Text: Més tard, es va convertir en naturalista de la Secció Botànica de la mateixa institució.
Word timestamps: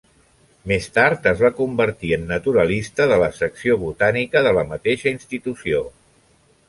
Més 0.69 0.85
tard, 0.95 1.27
es 1.31 1.43
va 1.43 1.51
convertir 1.59 2.09
en 2.17 2.25
naturalista 2.31 3.07
de 3.11 3.19
la 3.25 3.29
Secció 3.41 3.77
Botànica 3.85 4.43
de 4.49 4.55
la 4.59 4.65
mateixa 4.73 5.13
institució. 5.17 5.85